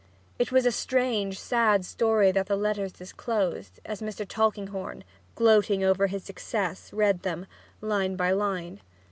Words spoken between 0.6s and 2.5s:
a strange, sad story that